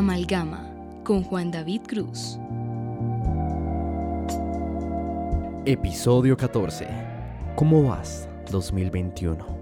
Amalgama 0.00 0.66
con 1.04 1.22
Juan 1.22 1.50
David 1.50 1.82
Cruz. 1.86 2.38
Episodio 5.66 6.38
14. 6.38 6.88
¿Cómo 7.54 7.82
vas 7.82 8.26
2021? 8.50 9.59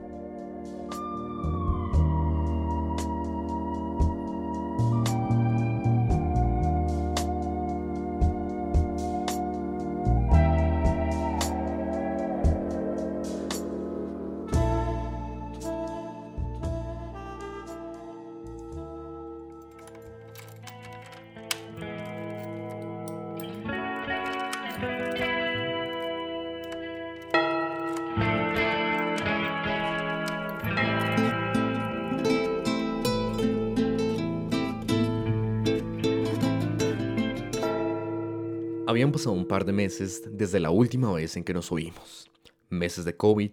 Habían 38.89 39.13
pasado 39.13 39.33
un 39.33 39.47
par 39.47 39.67
de 39.67 39.73
meses 39.75 40.23
desde 40.33 40.59
la 40.59 40.71
última 40.71 41.13
vez 41.13 41.37
en 41.37 41.45
que 41.45 41.53
nos 41.53 41.71
oímos. 41.71 42.31
Meses 42.71 43.05
de 43.05 43.15
COVID, 43.15 43.51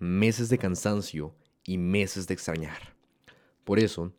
meses 0.00 0.48
de 0.48 0.58
cansancio 0.58 1.32
y 1.64 1.78
meses 1.78 2.26
de 2.26 2.34
extrañar. 2.34 2.96
Por 3.62 3.78
eso, 3.78 4.12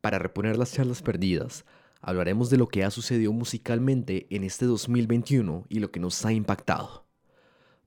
para 0.00 0.20
reponer 0.20 0.58
las 0.58 0.72
charlas 0.72 1.02
perdidas, 1.02 1.64
hablaremos 2.00 2.50
de 2.50 2.56
lo 2.56 2.68
que 2.68 2.84
ha 2.84 2.92
sucedido 2.92 3.32
musicalmente 3.32 4.28
en 4.30 4.44
este 4.44 4.66
2021 4.66 5.66
y 5.68 5.80
lo 5.80 5.90
que 5.90 5.98
nos 5.98 6.24
ha 6.24 6.32
impactado. 6.32 7.04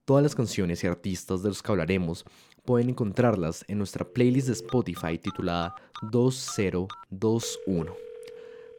Todas 0.04 0.22
las 0.22 0.36
canciones 0.36 0.84
y 0.84 0.88
artistas 0.88 1.42
de 1.42 1.48
los 1.48 1.64
que 1.64 1.72
hablaremos 1.72 2.26
pueden 2.66 2.90
encontrarlas 2.90 3.64
en 3.70 3.78
nuestra 3.78 4.04
playlist 4.04 4.48
de 4.48 4.54
Spotify 4.56 5.18
titulada 5.18 5.74
2021 6.02 8.09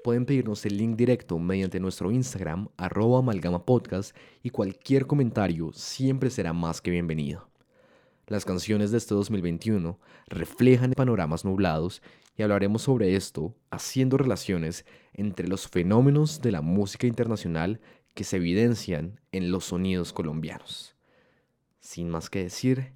pueden 0.03 0.27
pedirnos 0.27 0.65
el 0.67 0.77
link 0.77 0.97
directo 0.97 1.39
mediante 1.39 1.81
nuestro 1.81 2.11
Instagram, 2.11 2.69
arroba 2.77 3.19
amalgamapodcast, 3.19 4.17
y 4.43 4.51
cualquier 4.51 5.07
comentario 5.07 5.73
siempre 5.73 6.31
será 6.31 6.53
más 6.53 6.81
que 6.81 6.91
bienvenido. 6.91 7.49
Las 8.27 8.45
canciones 8.45 8.93
de 8.93 8.99
este 8.99 9.15
2021 9.15 9.99
reflejan 10.29 10.93
panoramas 10.93 11.45
nublados 11.45 12.01
y 12.37 12.43
hablaremos 12.43 12.83
sobre 12.83 13.17
esto 13.17 13.57
haciendo 13.71 14.17
relaciones 14.19 14.87
entre 15.13 15.49
los 15.49 15.67
fenómenos 15.67 16.41
de 16.41 16.53
la 16.53 16.63
música 16.63 17.09
internacional 17.09 17.81
que 18.15 18.25
se 18.25 18.37
evidencian 18.37 19.21
en 19.33 19.51
los 19.51 19.65
sonidos 19.65 20.13
colombianos. 20.13 20.95
Sin 21.81 22.09
más 22.09 22.31
que 22.31 22.45
decir, 22.45 22.93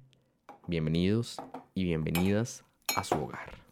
bienvenidos 0.67 1.37
y 1.73 1.83
bienvenidas 1.83 2.63
a 2.95 3.03
su 3.03 3.15
hogar. 3.15 3.64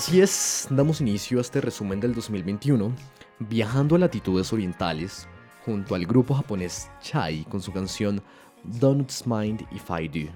Así 0.00 0.18
es, 0.22 0.66
damos 0.70 1.02
inicio 1.02 1.36
a 1.36 1.40
este 1.42 1.60
resumen 1.60 2.00
del 2.00 2.14
2021, 2.14 2.90
viajando 3.38 3.96
a 3.96 3.98
latitudes 3.98 4.50
orientales, 4.50 5.28
junto 5.66 5.94
al 5.94 6.06
grupo 6.06 6.32
japonés 6.32 6.90
Chai 7.02 7.44
con 7.44 7.60
su 7.60 7.70
canción 7.70 8.22
Donuts 8.64 9.26
Mind 9.26 9.60
If 9.70 9.90
I 9.90 10.08
Do. 10.08 10.32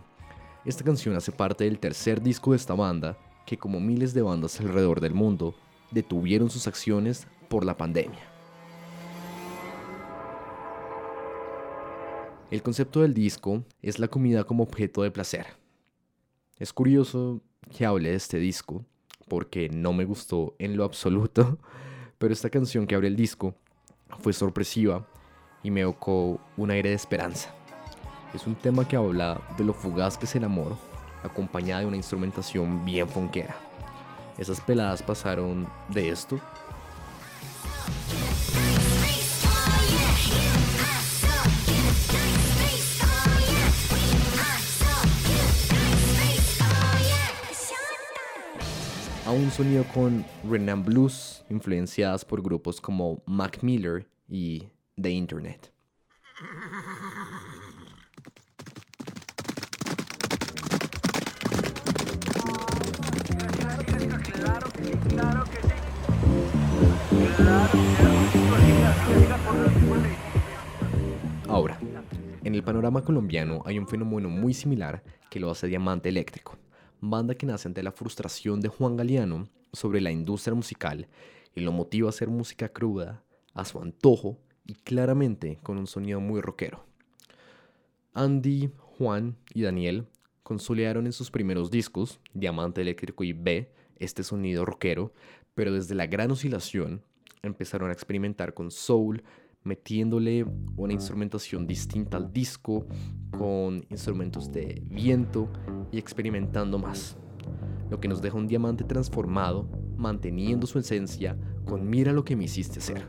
Esta 0.67 0.85
canción 0.85 1.17
hace 1.17 1.33
parte 1.33 1.65
del 1.65 1.79
tercer 1.79 2.21
disco 2.21 2.51
de 2.51 2.59
esta 2.59 2.75
banda, 2.75 3.17
que 3.47 3.57
como 3.57 3.81
miles 3.81 4.13
de 4.13 4.21
bandas 4.21 4.61
alrededor 4.61 5.01
del 5.01 5.15
mundo, 5.15 5.55
detuvieron 5.91 6.51
sus 6.51 6.67
acciones 6.67 7.27
por 7.49 7.65
la 7.65 7.75
pandemia. 7.75 8.21
El 12.51 12.63
concepto 12.63 13.01
del 13.01 13.15
disco 13.15 13.65
es 13.81 13.99
la 13.99 14.09
comida 14.09 14.45
como 14.45 14.63
objeto 14.63 15.01
de 15.01 15.11
placer. 15.11 15.47
Es 16.59 16.71
curioso 16.71 17.41
que 17.75 17.87
hable 17.87 18.11
de 18.11 18.17
este 18.17 18.37
disco, 18.37 18.85
porque 19.29 19.69
no 19.69 19.93
me 19.93 20.05
gustó 20.05 20.55
en 20.59 20.77
lo 20.77 20.85
absoluto, 20.85 21.59
pero 22.19 22.33
esta 22.33 22.51
canción 22.51 22.87
que 22.87 22.95
abre 22.95 23.09
el 23.09 23.17
disco 23.17 23.55
fue 24.21 24.33
sorpresiva 24.33 25.07
y 25.63 25.71
me 25.71 25.81
evocó 25.81 26.41
un 26.57 26.71
aire 26.71 26.91
de 26.91 26.95
esperanza. 26.95 27.55
Es 28.35 28.47
un 28.47 28.55
tema 28.55 28.87
que 28.87 28.97
habla 28.97 29.41
de 29.57 29.65
lo 29.65 29.73
fugaz 29.73 30.19
que 30.19 30.27
es 30.27 30.35
el 30.35 30.45
amor, 30.45 30.77
acompañada 31.23 31.81
de 31.81 31.87
una 31.87 31.97
instrumentación 31.97 32.85
bien 32.85 33.09
fonquera. 33.09 33.57
Esas 34.37 34.61
peladas 34.61 35.03
pasaron 35.03 35.69
de 35.89 36.09
esto 36.09 36.41
un 49.35 49.51
sonido 49.51 49.85
con 49.93 50.25
Renan 50.49 50.85
Blues, 50.85 51.45
influenciadas 51.51 52.25
por 52.25 52.41
grupos 52.41 52.81
como 52.81 53.23
Mac 53.27 53.59
Miller 53.63 54.09
y 54.29 54.69
The 55.01 55.11
Internet. 55.11 55.73
Ahora, 71.49 71.79
en 72.45 72.55
el 72.55 72.63
panorama 72.63 73.03
colombiano 73.03 73.63
hay 73.67 73.79
un 73.79 73.89
fenómeno 73.89 74.29
muy 74.29 74.55
similar 74.55 75.03
que 75.29 75.41
lo 75.41 75.51
hace 75.51 75.67
diamante 75.67 76.09
eléctrico 76.09 76.57
banda 77.11 77.35
que 77.35 77.47
nace 77.47 77.69
ante 77.69 77.83
la 77.83 77.93
frustración 77.93 78.61
de 78.61 78.69
Juan 78.69 78.97
Galeano 78.97 79.49
sobre 79.73 80.01
la 80.01 80.11
industria 80.11 80.55
musical 80.55 81.09
y 81.55 81.61
lo 81.61 81.73
motiva 81.73 82.09
a 82.09 82.11
hacer 82.11 82.29
música 82.29 82.69
cruda, 82.69 83.23
a 83.55 83.65
su 83.65 83.81
antojo 83.81 84.39
y 84.67 84.75
claramente 84.75 85.59
con 85.63 85.79
un 85.79 85.87
sonido 85.87 86.21
muy 86.21 86.41
rockero. 86.41 86.85
Andy, 88.13 88.71
Juan 88.99 89.37
y 89.53 89.63
Daniel 89.63 90.07
consolidaron 90.43 91.07
en 91.07 91.13
sus 91.13 91.31
primeros 91.31 91.71
discos, 91.71 92.21
Diamante 92.33 92.81
Eléctrico 92.81 93.25
y 93.25 93.33
B, 93.33 93.71
este 93.97 94.23
sonido 94.23 94.65
rockero, 94.65 95.13
pero 95.55 95.73
desde 95.73 95.95
la 95.95 96.07
gran 96.07 96.31
oscilación 96.31 97.03
empezaron 97.43 97.91
a 97.91 97.93
experimentar 97.93 98.55
con 98.55 98.71
soul, 98.71 99.23
metiéndole 99.65 100.47
una 100.77 100.93
instrumentación 100.93 101.67
distinta 101.67 102.17
al 102.17 102.33
disco, 102.33 102.87
con 103.37 103.85
instrumentos 103.91 104.53
de 104.53 104.83
viento 104.87 105.49
y 105.91 105.99
experimentando 105.99 106.79
más. 106.79 107.17
Lo 107.91 107.99
que 107.99 108.09
nos 108.09 108.23
deja 108.23 108.37
un 108.37 108.47
diamante 108.47 108.85
transformado, 108.85 109.69
manteniendo 109.97 110.67
su 110.67 110.79
esencia 110.79 111.37
con 111.65 111.89
Mira 111.89 112.13
lo 112.13 112.25
que 112.25 112.37
me 112.37 112.45
hiciste 112.45 112.81
ser. 112.81 113.07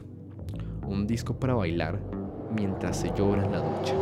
Un 0.88 1.06
disco 1.08 1.40
para 1.40 1.54
bailar 1.54 2.02
mientras 2.56 3.00
se 3.02 3.12
llora 3.16 3.46
en 3.46 3.52
la 3.52 3.60
ducha. 3.60 3.94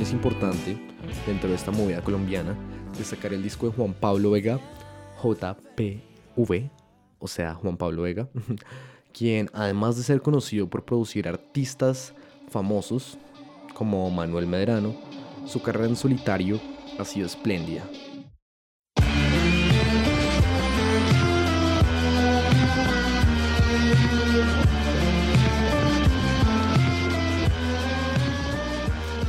Es 0.00 0.12
importante, 0.12 0.78
dentro 1.26 1.48
de 1.48 1.56
esta 1.56 1.72
movida 1.72 2.02
colombiana, 2.02 2.56
destacar 2.96 3.32
el 3.32 3.42
disco 3.42 3.66
de 3.66 3.72
Juan 3.72 3.92
Pablo 3.92 4.30
Vega, 4.30 4.60
JPV, 5.22 6.70
o 7.18 7.26
sea, 7.26 7.54
Juan 7.54 7.76
Pablo 7.76 8.02
Vega, 8.02 8.28
quien 9.12 9.50
además 9.52 9.96
de 9.96 10.04
ser 10.04 10.22
conocido 10.22 10.68
por 10.68 10.84
producir 10.84 11.28
artistas 11.28 12.14
famosos 12.48 13.18
como 13.74 14.08
Manuel 14.10 14.46
Medrano, 14.46 14.94
su 15.46 15.60
carrera 15.60 15.88
en 15.88 15.96
solitario 15.96 16.60
ha 16.98 17.04
sido 17.04 17.26
espléndida. 17.26 17.82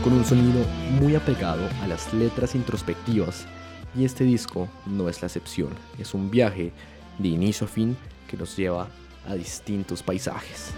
Con 0.03 0.13
un 0.13 0.23
sonido 0.23 0.65
muy 0.99 1.15
apegado 1.15 1.67
a 1.81 1.87
las 1.87 2.13
letras 2.13 2.55
introspectivas 2.55 3.45
y 3.95 4.05
este 4.05 4.23
disco 4.23 4.69
no 4.85 5.09
es 5.09 5.21
la 5.21 5.27
excepción, 5.27 5.69
es 5.97 6.13
un 6.13 6.29
viaje 6.29 6.71
de 7.17 7.27
inicio 7.27 7.65
a 7.65 7.69
fin 7.69 7.97
que 8.27 8.37
nos 8.37 8.55
lleva 8.55 8.87
a 9.27 9.35
distintos 9.35 10.01
paisajes. 10.03 10.73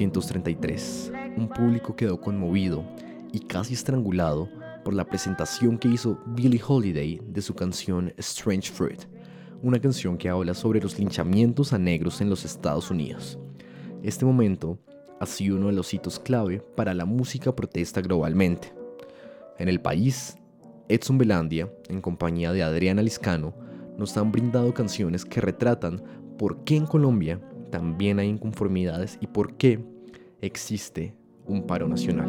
1933, 0.00 1.12
un 1.36 1.48
público 1.48 1.94
quedó 1.94 2.18
conmovido 2.18 2.82
y 3.32 3.40
casi 3.40 3.74
estrangulado 3.74 4.48
por 4.82 4.94
la 4.94 5.04
presentación 5.04 5.76
que 5.76 5.88
hizo 5.88 6.18
Billie 6.28 6.62
Holiday 6.66 7.20
de 7.26 7.42
su 7.42 7.54
canción 7.54 8.14
Strange 8.16 8.70
Fruit, 8.70 9.02
una 9.62 9.78
canción 9.78 10.16
que 10.16 10.30
habla 10.30 10.54
sobre 10.54 10.80
los 10.80 10.98
linchamientos 10.98 11.74
a 11.74 11.78
negros 11.78 12.22
en 12.22 12.30
los 12.30 12.46
Estados 12.46 12.90
Unidos. 12.90 13.38
Este 14.02 14.24
momento 14.24 14.78
ha 15.20 15.26
sido 15.26 15.56
uno 15.56 15.66
de 15.66 15.74
los 15.74 15.92
hitos 15.92 16.18
clave 16.18 16.62
para 16.74 16.94
la 16.94 17.04
música 17.04 17.54
protesta 17.54 18.00
globalmente. 18.00 18.72
En 19.58 19.68
el 19.68 19.82
país, 19.82 20.38
Edson 20.88 21.18
Belandia, 21.18 21.70
en 21.90 22.00
compañía 22.00 22.52
de 22.52 22.62
Adriana 22.62 23.02
Liscano, 23.02 23.54
nos 23.98 24.16
han 24.16 24.32
brindado 24.32 24.72
canciones 24.72 25.26
que 25.26 25.42
retratan 25.42 26.02
por 26.38 26.64
qué 26.64 26.76
en 26.76 26.86
Colombia 26.86 27.38
también 27.70 28.18
hay 28.18 28.28
inconformidades 28.28 29.18
y 29.20 29.26
por 29.26 29.54
qué 29.54 29.84
existe 30.40 31.14
un 31.46 31.66
paro 31.66 31.88
nacional. 31.88 32.28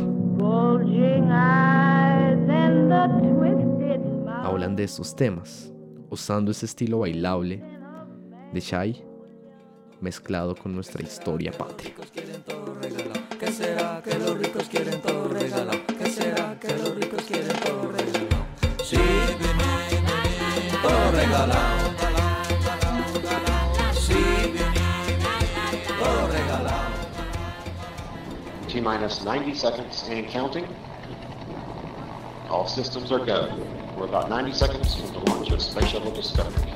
Hablan 4.44 4.76
de 4.76 4.84
estos 4.84 5.16
temas, 5.16 5.72
usando 6.10 6.52
ese 6.52 6.66
estilo 6.66 7.00
bailable 7.00 7.64
de 8.54 8.60
Shai 8.60 9.12
mezclado 10.02 10.56
con 10.56 10.74
nuestra 10.74 11.04
historia 11.04 11.52
patria. 11.52 11.94
¿Qué 13.40 13.52
será 13.52 14.02
que 14.02 14.18
los 14.18 14.40
ricos 14.40 14.68
quieren 14.68 15.00
todo 15.02 15.28
regalado? 15.28 15.82
Minus 28.82 29.24
90 29.24 29.54
seconds 29.54 30.06
and 30.10 30.28
counting. 30.28 30.66
All 32.50 32.68
systems 32.68 33.12
are 33.12 33.24
go. 33.24 33.48
We're 33.96 34.06
about 34.06 34.28
90 34.28 34.54
seconds 34.54 34.96
from 34.96 35.14
the 35.14 35.20
launch 35.30 35.52
of 35.52 35.62
Space 35.62 35.90
Shuttle 35.90 36.12
Discovery. 36.12 36.68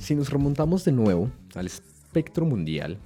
Si 0.00 0.16
nos 0.16 0.30
remontamos 0.30 0.84
de 0.84 0.90
nuevo 0.90 1.30
al 1.54 1.66
espectro 1.66 2.44
mundial, 2.44 2.98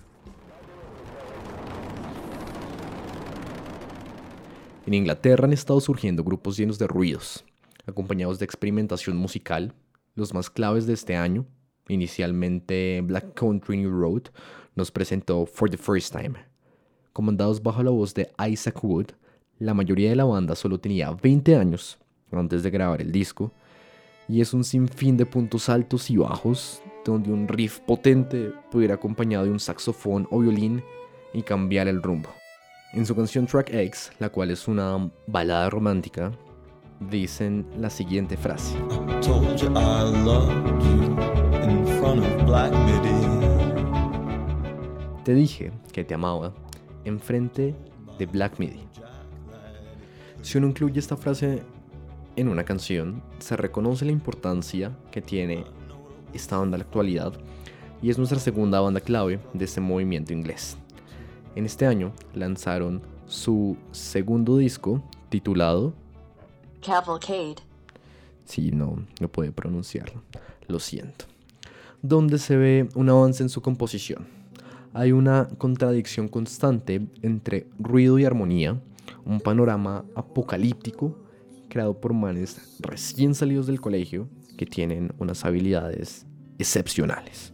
en 4.87 4.95
Inglaterra 4.95 5.47
han 5.47 5.53
estado 5.53 5.81
surgiendo 5.81 6.25
grupos 6.25 6.57
llenos 6.57 6.79
de 6.79 6.87
ruidos, 6.87 7.45
acompañados 7.87 8.39
de 8.39 8.45
experimentación 8.45 9.17
musical. 9.17 9.75
Los 10.15 10.35
más 10.35 10.51
claves 10.51 10.87
de 10.87 10.93
este 10.93 11.17
año, 11.17 11.47
inicialmente 11.89 13.01
Black 13.03 13.35
Country 13.35 13.79
New 13.79 13.91
Road, 13.91 14.25
nos 14.75 14.91
presentó 14.91 15.47
For 15.47 15.71
the 15.71 15.77
First 15.77 16.15
Time. 16.15 16.35
Comandados 17.13 17.63
bajo 17.63 17.83
la 17.83 17.91
voz 17.91 18.13
de 18.15 18.31
Isaac 18.49 18.83
Wood, 18.85 19.07
la 19.59 19.75
mayoría 19.75 20.11
de 20.11 20.17
la 20.17 20.25
banda 20.25 20.55
solo 20.55 20.79
tenía 20.79 21.11
20 21.11 21.57
años 21.57 21.99
antes 22.33 22.63
de 22.63 22.71
grabar 22.71 23.01
el 23.01 23.13
disco, 23.13 23.53
y 24.29 24.41
es 24.41 24.53
un 24.55 24.65
sinfín 24.65 25.17
de 25.17 25.27
puntos 25.27 25.69
altos 25.69 26.11
y 26.11 26.17
bajos 26.17 26.83
donde 27.05 27.31
un 27.31 27.47
riff 27.47 27.81
potente 27.81 28.53
pudiera 28.71 28.95
acompañado 28.95 29.45
de 29.45 29.51
un 29.51 29.61
saxofón 29.61 30.27
o 30.31 30.41
violín 30.41 30.83
y 31.33 31.43
cambiar 31.43 31.89
el 31.89 32.03
rumbo. 32.03 32.31
En 32.95 33.05
su 33.05 33.17
canción 33.17 33.45
Track 33.45 33.75
X, 33.75 34.13
la 34.21 34.29
cual 34.29 34.53
es 34.53 34.69
una 34.69 35.11
balada 35.27 35.69
romántica, 35.69 36.31
dicen 37.11 37.67
la 37.77 37.91
siguiente 37.91 38.37
frase. 38.37 38.77
Te 45.25 45.35
dije 45.35 45.73
que 45.93 46.05
te 46.05 46.15
amaba 46.15 46.55
en 47.05 47.19
frente 47.19 47.75
de 48.17 48.27
Black 48.27 48.61
Midi. 48.61 48.87
Si 50.43 50.59
uno 50.59 50.69
incluye 50.69 51.01
esta 51.01 51.17
frase 51.17 51.65
en 52.37 52.47
una 52.47 52.63
canción, 52.63 53.25
se 53.41 53.57
reconoce 53.57 54.05
la 54.05 54.13
importancia 54.13 54.97
que 55.11 55.21
tiene 55.21 55.65
esta 56.33 56.59
banda 56.59 56.77
en 56.77 56.83
la 56.83 56.85
actualidad 56.85 57.33
y 58.01 58.11
es 58.11 58.19
nuestra 58.19 58.39
segunda 58.39 58.79
banda 58.81 59.01
clave 59.01 59.41
de 59.53 59.65
este 59.65 59.81
movimiento 59.81 60.33
inglés. 60.33 60.79
En 61.55 61.67
este 61.67 61.87
año 61.87 62.13
lanzaron 62.35 63.03
su 63.27 63.77
segundo 63.93 64.59
disco 64.59 65.03
titulado 65.29 65.95
Cavalcade. 66.85 67.57
Sí, 68.45 68.71
no, 68.73 69.07
no 69.21 69.29
puede 69.29 69.53
pronunciarlo, 69.53 70.23
lo 70.67 70.79
siento. 70.79 71.27
Donde 72.03 72.39
se 72.39 72.57
ve 72.57 72.89
un 72.95 73.09
avance 73.09 73.43
en 73.43 73.49
su 73.49 73.63
composición. 73.63 74.27
Hay 74.93 75.13
una 75.13 75.49
contradicción 75.59 76.29
constante 76.29 77.07
entre 77.23 77.67
ruido 77.79 78.19
y 78.19 78.25
armonía, 78.25 78.81
un 79.25 79.41
panorama 79.41 80.05
apocalíptico 80.15 81.17
creado 81.69 81.99
por 82.01 82.13
manes 82.13 82.77
recién 82.81 83.35
salidos 83.35 83.67
del 83.67 83.81
colegio 83.81 84.29
que 84.57 84.67
tienen 84.67 85.13
unas 85.19 85.45
habilidades 85.45 86.27
excepcionales. 86.59 87.53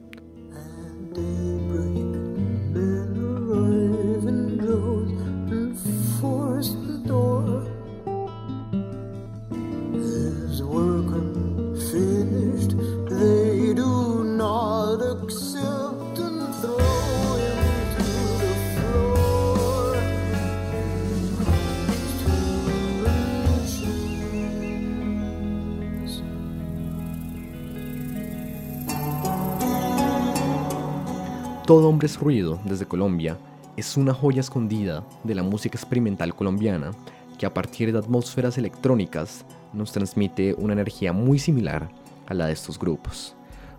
Todo 31.70 31.88
Hombre 31.88 32.06
es 32.06 32.18
Ruido, 32.18 32.58
desde 32.64 32.84
Colombia, 32.84 33.38
es 33.76 33.96
una 33.96 34.12
joya 34.12 34.40
escondida 34.40 35.04
de 35.22 35.36
la 35.36 35.44
música 35.44 35.78
experimental 35.78 36.34
colombiana 36.34 36.90
que 37.38 37.46
a 37.46 37.54
partir 37.54 37.92
de 37.92 37.98
atmósferas 38.00 38.58
electrónicas 38.58 39.44
nos 39.72 39.92
transmite 39.92 40.52
una 40.54 40.72
energía 40.72 41.12
muy 41.12 41.38
similar 41.38 41.88
a 42.26 42.34
la 42.34 42.48
de 42.48 42.54
estos 42.54 42.76
grupos. 42.76 43.36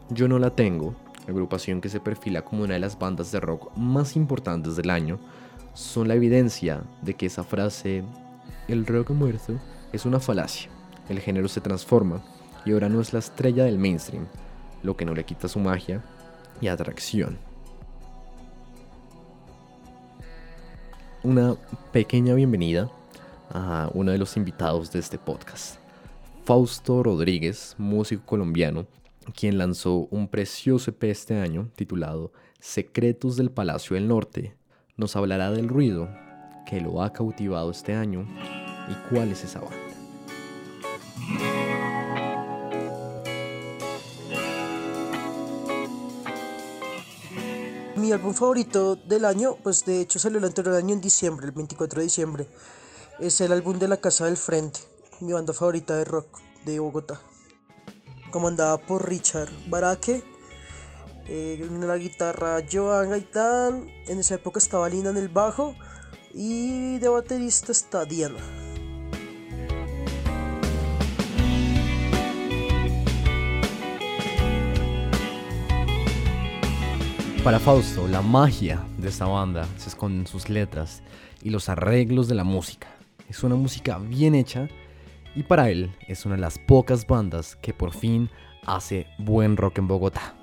Yo 0.10 0.30
no 0.30 0.40
la 0.40 0.52
tengo, 0.52 0.96
agrupación 1.28 1.82
que 1.82 1.90
se 1.90 2.00
perfila 2.00 2.46
como 2.46 2.64
una 2.64 2.76
de 2.76 2.80
las 2.80 2.98
bandas 2.98 3.30
de 3.34 3.42
rock 3.42 3.76
más 3.76 4.16
importantes 4.16 4.78
del 4.78 4.90
año, 4.90 5.20
son 5.74 6.08
la 6.08 6.16
evidencia 6.16 6.84
de 7.02 7.16
que 7.16 7.26
esa 7.26 7.44
frase, 7.44 8.06
el 8.70 8.86
rock 8.86 9.10
muerto, 9.10 9.60
es 9.92 10.06
una 10.06 10.22
falacia. 10.22 10.72
El 11.10 11.20
género 11.20 11.50
se 11.50 11.60
transforma 11.60 12.22
y 12.64 12.72
ahora 12.72 12.88
no 12.88 13.02
es 13.02 13.12
la 13.12 13.20
estrella 13.20 13.66
del 13.66 13.80
mainstream, 13.80 14.28
lo 14.82 14.96
que 14.96 15.04
no 15.04 15.14
le 15.14 15.26
quita 15.26 15.50
su 15.50 15.60
magia 15.60 16.02
y 16.62 16.70
atracción. 16.70 17.51
Una 21.24 21.56
pequeña 21.92 22.34
bienvenida 22.34 22.90
a 23.52 23.90
uno 23.94 24.12
de 24.12 24.18
los 24.18 24.38
invitados 24.38 24.92
de 24.92 25.00
este 25.00 25.20
podcast. 25.20 25.78
Fausto 26.46 27.04
Rodríguez, 27.04 27.76
músico 27.78 28.26
colombiano, 28.26 28.88
quien 29.36 29.58
lanzó 29.58 30.08
un 30.10 30.28
precioso 30.28 30.90
EP 30.90 31.04
este 31.04 31.38
año 31.38 31.70
titulado 31.76 32.32
Secretos 32.60 33.38
del 33.38 33.52
Palacio 33.52 33.96
del 33.96 34.08
Norte. 34.08 34.56
Nos 34.98 35.16
hablará 35.16 35.52
del 35.52 35.68
ruido 35.68 36.10
que 36.66 36.82
lo 36.82 37.04
ha 37.04 37.14
cautivado 37.14 37.70
este 37.70 37.94
año 37.94 38.26
y 38.90 39.14
cuál 39.14 39.32
es 39.32 39.44
esa 39.44 39.60
banda. 39.60 39.78
Mi 48.02 48.12
álbum 48.12 48.34
favorito 48.34 48.96
del 48.96 49.26
año, 49.26 49.58
pues 49.62 49.86
de 49.86 50.02
hecho 50.02 50.18
salió 50.18 50.40
el 50.40 50.46
anterior 50.46 50.74
año 50.74 50.96
en 50.96 51.02
diciembre, 51.02 51.46
el 51.46 51.52
24 51.52 52.00
de 52.00 52.04
diciembre. 52.04 52.48
Es 53.20 53.40
el 53.42 53.52
álbum 53.52 53.78
de 53.78 53.88
La 53.88 53.98
Casa 53.98 54.26
del 54.26 54.38
Frente, 54.38 54.80
mi 55.20 55.34
banda 55.34 55.54
favorita 55.54 55.96
de 55.96 56.06
rock 56.06 56.40
de 56.66 56.80
Bogotá. 56.80 57.22
Comandada 58.32 58.80
por 58.80 59.08
Richard 59.08 59.52
Baraque, 59.68 60.24
eh, 61.28 61.60
en 61.62 61.88
la 61.88 61.96
guitarra 61.98 62.64
Joan 62.70 63.12
Gaitán, 63.12 63.88
en 64.08 64.18
esa 64.18 64.34
época 64.34 64.58
estaba 64.58 64.90
Lina 64.90 65.12
en 65.12 65.18
el 65.18 65.30
bajo 65.30 65.76
y 66.34 66.98
de 66.98 67.08
baterista 67.08 67.72
está 67.72 68.06
Diana. 68.06 68.71
Para 77.44 77.58
Fausto, 77.58 78.08
la 78.08 78.22
magia 78.22 78.86
de 79.00 79.10
esta 79.10 79.26
banda 79.26 79.68
se 79.78 79.90
esconde 79.90 80.20
en 80.20 80.28
sus 80.28 80.48
letras 80.48 81.02
y 81.42 81.50
los 81.50 81.70
arreglos 81.70 82.28
de 82.28 82.36
la 82.36 82.44
música. 82.44 82.88
Es 83.28 83.44
una 83.44 83.56
música 83.56 83.98
bien 83.98 84.36
hecha 84.36 84.68
y 85.36 85.42
para 85.42 85.72
él 85.72 85.92
es 86.08 86.24
una 86.28 86.36
de 86.36 86.42
las 86.42 86.60
pocas 86.60 87.08
bandas 87.08 87.56
que 87.56 87.74
por 87.74 87.94
fin 87.94 88.30
hace 88.64 89.08
buen 89.18 89.58
rock 89.58 89.80
en 89.80 89.88
Bogotá. 89.88 90.36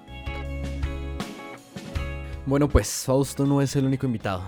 Bueno, 2.46 2.68
pues 2.68 3.04
Fausto 3.06 3.46
no 3.46 3.62
es 3.62 3.76
el 3.76 3.84
único 3.84 4.06
invitado. 4.06 4.42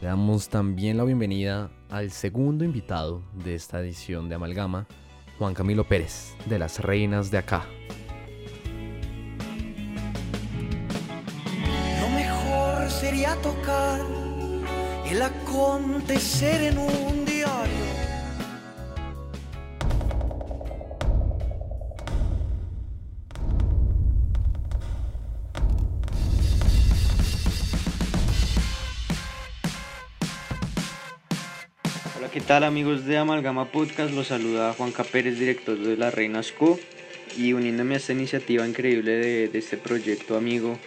Le 0.00 0.06
damos 0.08 0.48
también 0.48 0.96
la 0.96 1.04
bienvenida 1.04 1.70
al 1.90 2.12
segundo 2.12 2.64
invitado 2.64 3.20
de 3.44 3.54
esta 3.54 3.80
edición 3.80 4.30
de 4.30 4.36
Amalgama, 4.36 4.86
Juan 5.38 5.52
Camilo 5.52 5.84
Pérez, 5.84 6.34
de 6.46 6.58
las 6.58 6.80
Reinas 6.80 7.30
de 7.30 7.36
Acá. 7.36 7.66
Sería 13.08 13.34
tocar 13.36 14.00
el 15.10 15.22
acontecer 15.22 16.60
en 16.60 16.76
un 16.76 17.24
diario. 17.24 17.86
Hola, 32.14 32.30
¿qué 32.30 32.42
tal 32.42 32.64
amigos 32.64 33.06
de 33.06 33.16
Amalgama 33.16 33.72
Podcast? 33.72 34.12
Los 34.12 34.26
saluda 34.26 34.74
Juan 34.74 34.92
Pérez, 35.10 35.38
director 35.38 35.78
de 35.78 35.96
La 35.96 36.10
Reinas 36.10 36.52
Co. 36.52 36.78
Y 37.38 37.54
uniéndome 37.54 37.94
a 37.94 37.96
esta 37.96 38.12
iniciativa 38.12 38.68
increíble 38.68 39.48
de 39.48 39.58
este 39.58 39.78
proyecto 39.78 40.36
amigo 40.36 40.78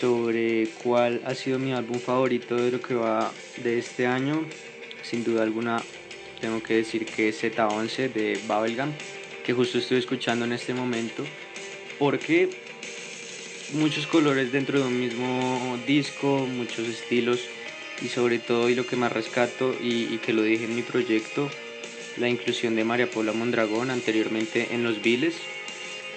sobre 0.00 0.68
cuál 0.82 1.20
ha 1.26 1.34
sido 1.34 1.58
mi 1.58 1.72
álbum 1.72 1.98
favorito 1.98 2.56
de 2.56 2.70
lo 2.70 2.80
que 2.80 2.94
va 2.94 3.32
de 3.62 3.78
este 3.78 4.06
año, 4.06 4.44
sin 5.02 5.22
duda 5.24 5.42
alguna 5.42 5.82
tengo 6.40 6.62
que 6.62 6.74
decir 6.74 7.04
que 7.04 7.28
es 7.28 7.42
Z11 7.42 8.10
de 8.12 8.40
Bubblegum, 8.48 8.92
que 9.44 9.52
justo 9.52 9.76
estoy 9.76 9.98
escuchando 9.98 10.46
en 10.46 10.52
este 10.52 10.72
momento, 10.72 11.24
porque 11.98 12.48
muchos 13.74 14.06
colores 14.06 14.52
dentro 14.52 14.80
de 14.80 14.86
un 14.86 14.98
mismo 14.98 15.78
disco, 15.86 16.46
muchos 16.50 16.88
estilos 16.88 17.40
y 18.02 18.08
sobre 18.08 18.38
todo 18.38 18.70
y 18.70 18.74
lo 18.74 18.86
que 18.86 18.96
más 18.96 19.12
rescato 19.12 19.76
y, 19.82 20.14
y 20.14 20.18
que 20.24 20.32
lo 20.32 20.42
dije 20.42 20.64
en 20.64 20.74
mi 20.74 20.82
proyecto, 20.82 21.50
la 22.16 22.28
inclusión 22.28 22.74
de 22.74 22.84
María 22.84 23.10
Paula 23.10 23.32
Mondragón 23.32 23.90
anteriormente 23.90 24.68
en 24.70 24.82
Los 24.82 25.02
Viles, 25.02 25.34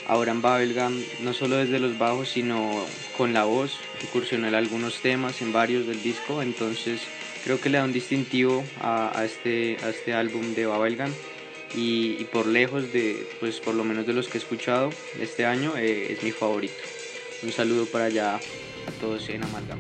en 0.10 0.42
Bubblegum, 0.42 1.02
no 1.22 1.34
solo 1.34 1.58
desde 1.58 1.80
los 1.80 1.98
bajos 1.98 2.30
sino 2.30 2.86
con 3.18 3.34
la 3.34 3.46
voz, 3.46 3.78
incursionó 4.02 4.48
en 4.48 4.56
algunos 4.56 5.02
temas, 5.02 5.42
en 5.42 5.54
varios 5.54 5.88
del 5.88 6.02
disco, 6.02 6.42
entonces 6.42 7.02
creo 7.44 7.60
que 7.60 7.70
le 7.70 7.78
da 7.78 7.84
un 7.84 7.94
distintivo 7.94 8.64
a, 8.82 9.18
a 9.18 9.26
este, 9.26 9.78
a 9.84 9.90
este 9.90 10.14
álbum 10.14 10.54
de 10.54 10.68
Bubblegum 10.68 11.12
y, 11.76 12.18
y, 12.20 12.28
por 12.32 12.46
lejos 12.46 12.94
de, 12.94 13.28
pues 13.40 13.60
por 13.60 13.74
lo 13.74 13.84
menos 13.84 14.06
de 14.06 14.14
los 14.14 14.28
que 14.28 14.38
he 14.38 14.42
escuchado 14.42 14.92
este 15.20 15.46
año, 15.46 15.76
eh, 15.76 16.14
es 16.14 16.22
mi 16.22 16.32
favorito. 16.32 16.76
Un 17.42 17.52
saludo 17.52 17.86
para 17.88 18.06
allá 18.06 18.36
a 18.36 18.92
todos 19.02 19.28
en 19.30 19.44
Amalgam. 19.44 19.80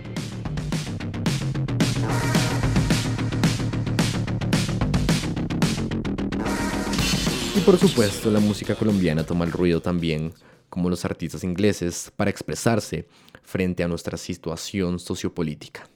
Y 7.55 7.59
por 7.59 7.77
supuesto, 7.77 8.31
la 8.31 8.39
música 8.39 8.73
colombiana 8.73 9.23
toma 9.23 9.45
el 9.45 9.51
ruido 9.51 9.79
también, 9.79 10.33
como 10.69 10.89
los 10.89 11.05
artistas 11.05 11.43
ingleses, 11.43 12.11
para 12.15 12.31
expresarse 12.31 13.07
frente 13.43 13.83
a 13.83 13.87
nuestra 13.87 14.17
situación 14.17 14.97
sociopolítica. 14.97 15.87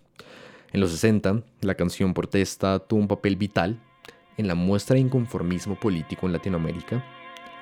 En 0.72 0.82
los 0.82 0.92
60, 0.92 1.42
la 1.62 1.74
canción 1.74 2.14
protesta 2.14 2.78
tuvo 2.78 3.00
un 3.00 3.08
papel 3.08 3.38
vital 3.38 3.82
en 4.38 4.48
la 4.48 4.54
muestra 4.54 4.94
de 4.94 5.00
inconformismo 5.00 5.80
político 5.80 6.28
en 6.28 6.34
Latinoamérica. 6.34 7.04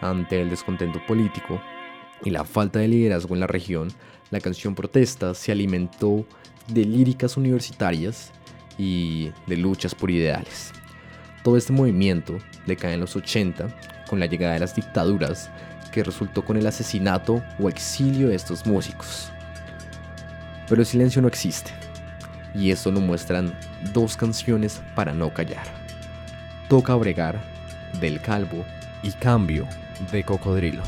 Ante 0.01 0.41
el 0.41 0.49
descontento 0.49 0.99
político 1.07 1.61
y 2.23 2.31
la 2.31 2.43
falta 2.43 2.79
de 2.79 2.89
liderazgo 2.89 3.33
en 3.33 3.39
la 3.39 3.47
región, 3.47 3.87
la 4.29 4.41
canción 4.41 4.75
protesta 4.75 5.33
se 5.33 5.53
alimentó 5.53 6.25
de 6.67 6.83
líricas 6.83 7.37
universitarias 7.37 8.33
y 8.77 9.31
de 9.47 9.55
luchas 9.55 9.95
por 9.95 10.11
ideales. 10.11 10.73
Todo 11.45 11.57
este 11.57 11.73
movimiento 11.73 12.39
decae 12.65 12.95
en 12.95 13.01
los 13.01 13.15
80 13.15 13.67
con 14.07 14.19
la 14.19 14.25
llegada 14.25 14.55
de 14.55 14.61
las 14.61 14.73
dictaduras 14.73 15.51
que 15.91 16.03
resultó 16.03 16.43
con 16.43 16.57
el 16.57 16.65
asesinato 16.65 17.43
o 17.59 17.69
exilio 17.69 18.29
de 18.29 18.35
estos 18.35 18.65
músicos. 18.65 19.31
Pero 20.67 20.81
el 20.81 20.87
silencio 20.87 21.21
no 21.21 21.27
existe, 21.27 21.69
y 22.55 22.71
eso 22.71 22.91
lo 22.91 22.99
muestran 22.99 23.53
dos 23.93 24.17
canciones 24.17 24.81
para 24.95 25.13
no 25.13 25.31
callar. 25.35 25.67
Toca 26.67 26.95
bregar 26.95 27.39
del 27.99 28.19
calvo 28.21 28.65
y 29.03 29.11
cambio 29.11 29.67
de 30.11 30.23
cocodrilo. 30.23 30.81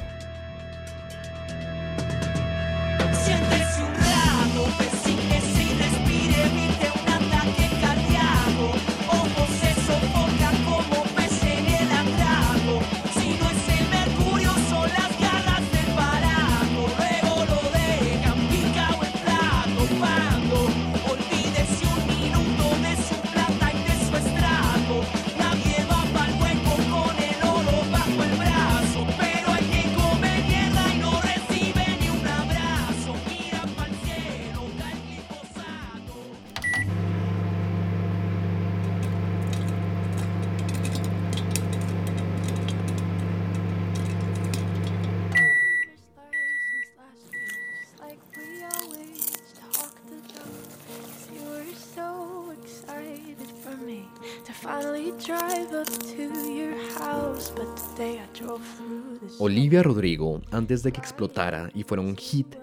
Olivia 59.39 59.83
Rodrigo, 59.83 60.41
antes 60.51 60.81
de 60.81 60.91
que 60.91 60.99
explotara 60.99 61.69
y 61.75 61.83
fuera 61.83 62.01
un 62.01 62.15
hit, 62.15 62.55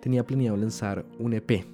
tenía 0.00 0.26
planeado 0.26 0.56
lanzar 0.56 1.06
un 1.20 1.34
EP. 1.34 1.64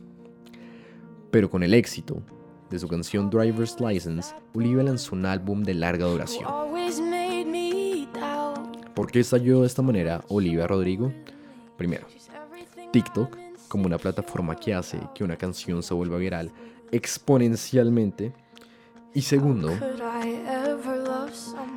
Pero 1.31 1.49
con 1.49 1.63
el 1.63 1.73
éxito 1.73 2.23
de 2.69 2.79
su 2.79 2.87
canción 2.87 3.31
Driver's 3.31 3.81
License, 3.81 4.35
Olivia 4.55 4.83
lanzó 4.83 5.15
un 5.15 5.25
álbum 5.25 5.63
de 5.63 5.73
larga 5.73 6.05
duración. 6.05 6.47
¿Por 8.95 9.11
qué 9.11 9.21
estalló 9.21 9.63
de 9.63 9.67
esta 9.67 9.81
manera 9.81 10.23
Olivia 10.29 10.67
Rodrigo? 10.67 11.11
Primero, 11.79 12.07
TikTok 12.93 13.39
como 13.69 13.87
una 13.87 13.97
plataforma 13.97 14.55
que 14.55 14.75
hace 14.75 14.99
que 15.15 15.25
una 15.25 15.37
canción 15.37 15.83
se 15.83 15.95
vuelva 15.95 16.19
viral 16.19 16.53
exponencialmente. 16.91 18.35
Y 19.15 19.23
segundo, 19.23 19.71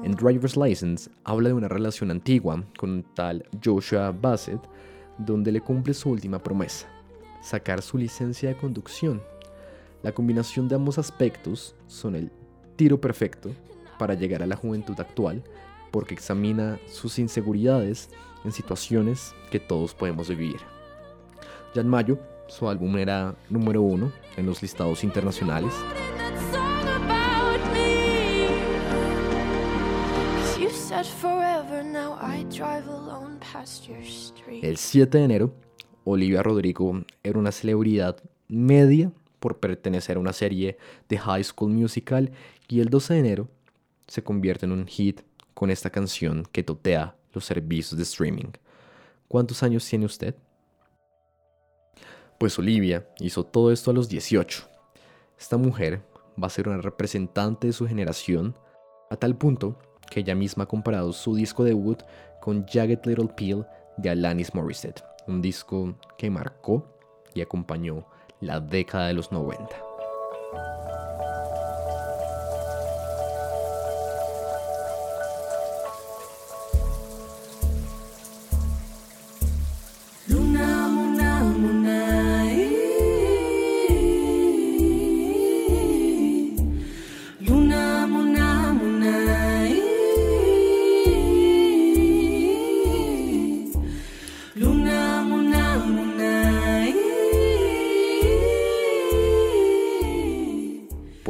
En 0.04 0.14
Driver's 0.14 0.58
License 0.58 1.10
habla 1.24 1.50
de 1.50 1.56
una 1.56 1.68
relación 1.68 2.12
antigua 2.12 2.64
con 2.78 2.90
un 2.92 3.04
tal 3.14 3.46
Joshua 3.64 4.12
Bassett, 4.12 4.60
donde 5.18 5.52
le 5.52 5.62
cumple 5.62 5.94
su 5.94 6.10
última 6.10 6.40
promesa, 6.40 6.88
sacar 7.42 7.82
su 7.82 7.98
licencia 7.98 8.50
de 8.50 8.58
conducción. 8.58 9.22
La 10.04 10.12
combinación 10.12 10.68
de 10.68 10.76
ambos 10.76 10.98
aspectos 10.98 11.76
son 11.88 12.16
el 12.16 12.32
tiro 12.76 13.00
perfecto 13.00 13.52
para 13.98 14.14
llegar 14.14 14.44
a 14.44 14.48
la 14.48 14.56
juventud 14.56 15.00
actual, 15.00 15.44
porque 15.92 16.14
examina 16.14 16.80
sus 16.88 17.18
inseguridades 17.20 18.10
en 18.44 18.52
situaciones 18.52 19.34
que 19.50 19.60
todos 19.60 19.94
podemos 19.94 20.30
vivir. 20.30 20.58
Ya 21.74 21.82
en 21.82 21.88
mayo, 21.90 22.20
su 22.48 22.70
álbum 22.70 22.98
era 22.98 23.36
número 23.50 23.82
uno 23.82 24.12
en 24.38 24.46
los 24.46 24.62
listados 24.62 25.04
internacionales. 25.04 25.74
El 34.62 34.78
7 34.78 35.18
de 35.18 35.24
enero, 35.24 35.54
Olivia 36.04 36.44
Rodrigo 36.44 37.04
era 37.24 37.40
una 37.40 37.52
celebridad 37.52 38.18
media 38.48 39.12
por 39.40 39.60
pertenecer 39.60 40.18
a 40.18 40.20
una 40.20 40.34
serie 40.34 40.78
de 41.10 41.18
High 41.18 41.44
School 41.44 41.72
Musical 41.72 42.32
y 42.68 42.80
el 42.80 42.90
12 42.90 43.14
de 43.14 43.20
enero 43.20 43.50
se 44.08 44.24
convierte 44.24 44.66
en 44.66 44.72
un 44.72 44.88
hit 44.88 45.22
con 45.54 45.70
esta 45.70 45.90
canción 45.90 46.48
que 46.52 46.64
totea 46.64 47.16
los 47.34 47.46
servicios 47.46 47.98
de 47.98 48.04
streaming. 48.04 48.52
¿Cuántos 49.28 49.64
años 49.64 49.88
tiene 49.88 50.06
usted? 50.06 50.36
Pues 52.40 52.58
Olivia 52.60 53.08
hizo 53.20 53.44
todo 53.46 53.72
esto 53.72 53.92
a 53.92 53.94
los 53.94 54.10
18. 54.10 54.68
Esta 55.40 55.58
mujer 55.58 56.02
va 56.42 56.48
a 56.48 56.52
ser 56.52 56.68
una 56.68 56.82
representante 56.82 57.68
de 57.68 57.74
su 57.74 57.88
generación 57.88 58.56
a 59.10 59.16
tal 59.16 59.36
punto 59.38 59.78
que 60.10 60.22
ella 60.22 60.36
misma 60.36 60.64
ha 60.64 60.68
comparado 60.68 61.14
su 61.14 61.36
disco 61.36 61.64
debut 61.64 62.02
con 62.40 62.66
Jagged 62.66 63.06
Little 63.06 63.30
Pill 63.36 63.66
de 63.98 64.10
Alanis 64.10 64.54
Morissette, 64.54 65.04
un 65.28 65.42
disco 65.42 65.96
que 66.18 66.30
marcó 66.30 66.86
y 67.34 67.42
acompañó 67.42 68.06
la 68.40 68.60
década 68.60 69.08
de 69.08 69.14
los 69.14 69.32
90. 69.32 69.85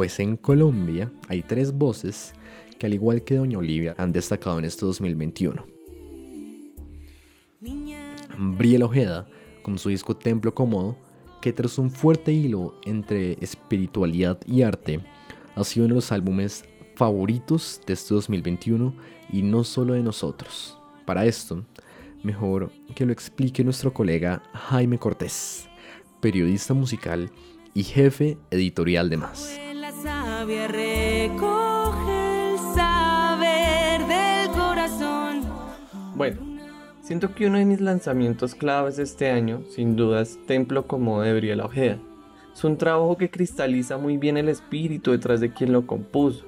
Pues 0.05 0.19
en 0.19 0.37
Colombia 0.37 1.11
hay 1.29 1.41
tres 1.41 1.73
voces 1.73 2.35
que 2.77 2.85
al 2.85 2.93
igual 2.93 3.23
que 3.23 3.37
Doña 3.37 3.57
Olivia 3.57 3.95
han 3.97 4.11
destacado 4.11 4.59
en 4.59 4.65
este 4.65 4.85
2021. 4.85 5.65
Briela 8.37 8.85
Ojeda, 8.85 9.27
con 9.63 9.79
su 9.79 9.89
disco 9.89 10.15
Templo 10.15 10.53
Cómodo, 10.53 10.95
que 11.41 11.53
tras 11.53 11.79
un 11.79 11.89
fuerte 11.89 12.31
hilo 12.31 12.79
entre 12.85 13.43
espiritualidad 13.43 14.37
y 14.45 14.61
arte, 14.61 14.99
ha 15.55 15.63
sido 15.63 15.87
uno 15.87 15.95
de 15.95 16.01
los 16.01 16.11
álbumes 16.11 16.65
favoritos 16.93 17.81
de 17.87 17.93
este 17.93 18.13
2021 18.13 18.95
y 19.33 19.41
no 19.41 19.63
solo 19.63 19.95
de 19.95 20.03
nosotros. 20.03 20.77
Para 21.05 21.25
esto, 21.25 21.65
mejor 22.21 22.71
que 22.93 23.07
lo 23.07 23.11
explique 23.11 23.63
nuestro 23.63 23.91
colega 23.91 24.43
Jaime 24.53 24.99
Cortés, 24.99 25.67
periodista 26.21 26.75
musical 26.75 27.31
y 27.73 27.81
jefe 27.81 28.37
editorial 28.51 29.09
de 29.09 29.17
Más. 29.17 29.65
Recoge 30.47 31.31
el 32.53 32.59
saber 32.75 34.05
del 34.05 34.51
corazón. 34.51 35.41
Bueno, 36.13 36.37
siento 37.01 37.33
que 37.33 37.47
uno 37.47 37.57
de 37.57 37.65
mis 37.65 37.81
lanzamientos 37.81 38.53
claves 38.53 38.99
este 38.99 39.31
año, 39.31 39.63
sin 39.71 39.95
duda, 39.95 40.21
es 40.21 40.37
Templo 40.45 40.85
como 40.85 41.23
de 41.23 41.33
Briela 41.33 41.65
Ojeda. 41.65 41.97
Es 42.53 42.63
un 42.63 42.77
trabajo 42.77 43.17
que 43.17 43.31
cristaliza 43.31 43.97
muy 43.97 44.17
bien 44.17 44.37
el 44.37 44.47
espíritu 44.49 45.11
detrás 45.11 45.39
de 45.39 45.51
quien 45.51 45.73
lo 45.73 45.87
compuso, 45.87 46.45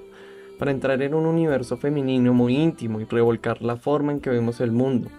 para 0.60 0.70
entrar 0.70 1.02
en 1.02 1.16
un 1.16 1.26
universo 1.26 1.76
femenino 1.76 2.36
muy 2.36 2.56
íntimo 2.56 3.02
y 3.02 3.06
revolcar 3.06 3.64
la 3.64 3.78
forma 3.78 4.12
en 4.12 4.20
que 4.20 4.30
vemos 4.30 4.62
el 4.62 4.72
mundo, 4.72 5.10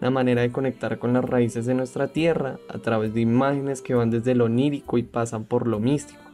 una 0.00 0.10
manera 0.10 0.42
de 0.42 0.52
conectar 0.52 1.00
con 1.00 1.12
las 1.12 1.24
raíces 1.24 1.66
de 1.66 1.74
nuestra 1.74 2.06
tierra 2.06 2.58
a 2.68 2.78
través 2.78 3.14
de 3.14 3.20
imágenes 3.20 3.82
que 3.82 3.94
van 3.94 4.10
desde 4.10 4.36
lo 4.36 4.44
onírico 4.44 4.96
y 4.96 5.02
pasan 5.02 5.42
por 5.42 5.66
lo 5.66 5.80
místico, 5.80 6.27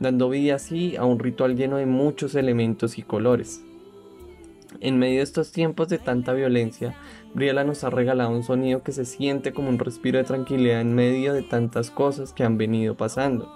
dando 0.00 0.28
vida 0.28 0.56
así 0.56 0.96
a 0.96 1.04
un 1.04 1.18
ritual 1.18 1.56
lleno 1.56 1.76
de 1.76 1.86
muchos 1.86 2.34
elementos 2.34 2.98
y 2.98 3.02
colores. 3.02 3.62
En 4.80 4.98
medio 4.98 5.18
de 5.18 5.22
estos 5.22 5.52
tiempos 5.52 5.88
de 5.88 5.98
tanta 5.98 6.32
violencia, 6.32 6.94
Briela 7.34 7.64
nos 7.64 7.82
ha 7.84 7.90
regalado 7.90 8.30
un 8.30 8.42
sonido 8.42 8.82
que 8.82 8.92
se 8.92 9.04
siente 9.04 9.52
como 9.52 9.68
un 9.68 9.78
respiro 9.78 10.18
de 10.18 10.24
tranquilidad 10.24 10.80
en 10.80 10.94
medio 10.94 11.32
de 11.32 11.42
tantas 11.42 11.90
cosas 11.90 12.32
que 12.32 12.44
han 12.44 12.58
venido 12.58 12.94
pasando. 12.94 13.50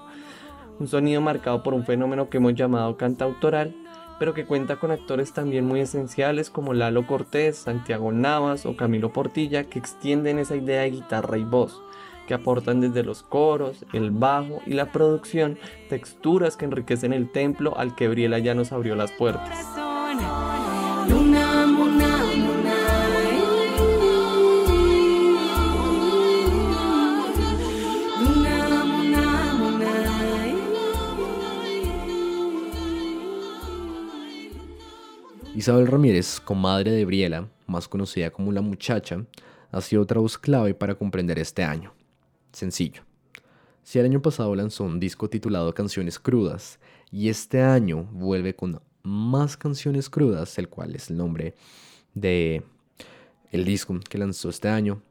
Un 0.78 0.88
sonido 0.88 1.20
marcado 1.20 1.62
por 1.62 1.74
un 1.74 1.84
fenómeno 1.84 2.30
que 2.30 2.38
hemos 2.38 2.54
llamado 2.54 2.96
cantautoral, 2.96 3.74
pero 4.18 4.32
que 4.32 4.46
cuenta 4.46 4.76
con 4.76 4.90
actores 4.90 5.32
también 5.32 5.66
muy 5.66 5.80
esenciales 5.80 6.48
como 6.48 6.72
Lalo 6.72 7.06
Cortés, 7.06 7.56
Santiago 7.56 8.12
Navas 8.12 8.64
o 8.64 8.76
Camilo 8.76 9.12
Portilla 9.12 9.64
que 9.64 9.78
extienden 9.78 10.38
esa 10.38 10.56
idea 10.56 10.82
de 10.82 10.90
guitarra 10.90 11.36
y 11.36 11.44
voz, 11.44 11.82
que 12.30 12.34
aportan 12.34 12.80
desde 12.80 13.02
los 13.02 13.24
coros, 13.24 13.84
el 13.92 14.12
bajo 14.12 14.62
y 14.64 14.74
la 14.74 14.92
producción 14.92 15.58
texturas 15.88 16.56
que 16.56 16.64
enriquecen 16.64 17.12
el 17.12 17.28
templo 17.32 17.76
al 17.76 17.96
que 17.96 18.06
Briela 18.06 18.38
ya 18.38 18.54
nos 18.54 18.70
abrió 18.70 18.94
las 18.94 19.10
puertas. 19.10 19.66
Isabel 35.56 35.88
Ramírez, 35.88 36.38
comadre 36.38 36.92
de 36.92 37.04
Briela, 37.04 37.48
más 37.66 37.88
conocida 37.88 38.30
como 38.30 38.52
La 38.52 38.60
Muchacha, 38.60 39.24
ha 39.72 39.80
sido 39.80 40.02
otra 40.02 40.20
voz 40.20 40.38
clave 40.38 40.74
para 40.74 40.94
comprender 40.94 41.36
este 41.40 41.64
año. 41.64 41.92
Sencillo. 42.52 43.02
Si 43.82 43.98
el 43.98 44.04
año 44.04 44.22
pasado 44.22 44.54
lanzó 44.54 44.84
un 44.84 45.00
disco 45.00 45.28
titulado 45.28 45.74
Canciones 45.74 46.18
Crudas 46.18 46.78
y 47.10 47.28
este 47.28 47.62
año 47.62 48.04
vuelve 48.12 48.54
con 48.54 48.80
más 49.02 49.56
canciones 49.56 50.10
crudas, 50.10 50.58
el 50.58 50.68
cual 50.68 50.94
es 50.94 51.10
el 51.10 51.16
nombre 51.16 51.54
de 52.14 52.62
el 53.50 53.64
disco 53.64 53.98
que 54.08 54.18
lanzó 54.18 54.48
este 54.48 54.68
año, 54.68 55.02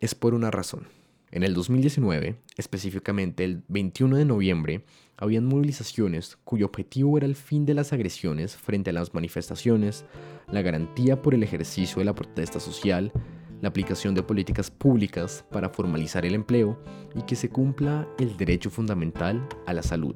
es 0.00 0.14
por 0.14 0.34
una 0.34 0.50
razón. 0.50 0.88
En 1.30 1.42
el 1.42 1.54
2019, 1.54 2.36
específicamente 2.56 3.44
el 3.44 3.62
21 3.68 4.16
de 4.16 4.24
noviembre, 4.24 4.84
habían 5.16 5.46
movilizaciones 5.46 6.36
cuyo 6.44 6.66
objetivo 6.66 7.16
era 7.16 7.26
el 7.26 7.36
fin 7.36 7.66
de 7.66 7.74
las 7.74 7.92
agresiones 7.92 8.56
frente 8.56 8.90
a 8.90 8.92
las 8.92 9.14
manifestaciones, 9.14 10.04
la 10.50 10.62
garantía 10.62 11.22
por 11.22 11.34
el 11.34 11.42
ejercicio 11.42 11.98
de 11.98 12.04
la 12.04 12.14
protesta 12.14 12.60
social, 12.60 13.12
la 13.60 13.68
aplicación 13.68 14.14
de 14.14 14.22
políticas 14.22 14.70
públicas 14.70 15.44
para 15.50 15.68
formalizar 15.68 16.24
el 16.26 16.34
empleo 16.34 16.78
y 17.14 17.22
que 17.22 17.36
se 17.36 17.48
cumpla 17.48 18.06
el 18.18 18.36
derecho 18.36 18.70
fundamental 18.70 19.46
a 19.66 19.72
la 19.72 19.82
salud, 19.82 20.14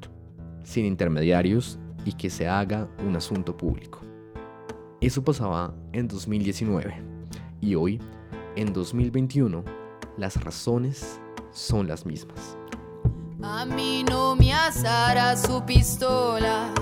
sin 0.62 0.84
intermediarios 0.84 1.78
y 2.04 2.12
que 2.12 2.30
se 2.30 2.48
haga 2.48 2.88
un 3.06 3.16
asunto 3.16 3.56
público. 3.56 4.00
Eso 5.00 5.24
pasaba 5.24 5.74
en 5.92 6.08
2019 6.08 6.94
y 7.60 7.74
hoy, 7.74 8.00
en 8.56 8.72
2021, 8.72 9.64
las 10.16 10.42
razones 10.42 11.20
son 11.52 11.88
las 11.88 12.04
mismas. 12.04 12.56
A 13.42 13.64
mí 13.64 14.04
no 14.04 14.36
me 14.36 14.52
asará 14.52 15.36
su 15.36 15.64
pistola. 15.64 16.72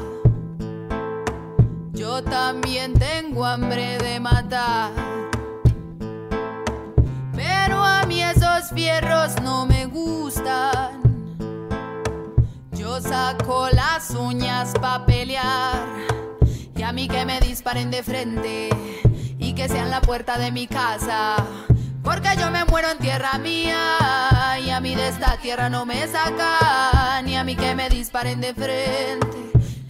Yo 1.93 2.23
también 2.23 2.95
tengo 2.95 3.45
hambre 3.45 3.99
de 3.99 4.19
matar. 4.19 5.28
Fierros 8.79 9.35
no 9.43 9.67
me 9.67 9.87
gustan. 9.87 11.01
Yo 12.71 13.01
saco 13.01 13.69
las 13.71 14.11
uñas 14.11 14.73
pa' 14.81 15.05
pelear. 15.05 15.85
Y 16.77 16.83
a 16.85 16.93
mí 16.93 17.09
que 17.09 17.27
me 17.27 17.41
disparen 17.41 17.91
de 17.91 18.05
frente. 18.05 18.69
Y 19.37 19.53
que 19.55 19.69
sean 19.69 19.91
la 19.91 20.01
puerta 20.01 20.39
de 20.39 20.53
mi 20.53 20.69
casa. 20.69 21.45
Porque 22.05 22.29
yo 22.39 22.53
me 22.53 22.65
muero 22.67 22.89
en 22.93 22.99
tierra 22.99 23.37
mía. 23.39 23.81
Y 24.65 24.71
a 24.71 24.79
mí 24.79 24.95
de 24.95 25.09
esta 25.09 25.37
tierra 25.39 25.69
no 25.69 25.85
me 25.85 26.07
sacan. 26.07 27.29
Y 27.29 27.35
a 27.35 27.43
mí 27.43 27.57
que 27.57 27.75
me 27.75 27.89
disparen 27.89 28.41
de 28.41 28.55
frente. 28.55 29.39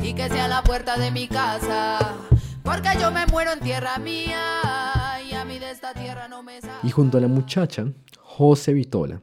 Y 0.02 0.14
que 0.14 0.30
sea 0.30 0.48
la 0.48 0.62
puerta 0.62 0.96
de 0.96 1.10
mi 1.10 1.28
casa. 1.28 1.98
Porque 2.62 2.88
yo 2.98 3.10
me 3.10 3.26
muero 3.26 3.52
en 3.52 3.60
tierra 3.60 3.98
mía 3.98 4.38
y 5.28 5.34
a 5.34 5.44
mí 5.44 5.58
de 5.58 5.70
esta 5.70 5.94
tierra 5.94 6.28
no 6.28 6.42
me 6.42 6.60
sabe. 6.60 6.80
Y 6.82 6.90
junto 6.90 7.18
a 7.18 7.20
la 7.20 7.28
muchacha, 7.28 7.84
José 8.38 8.72
Vitola, 8.72 9.20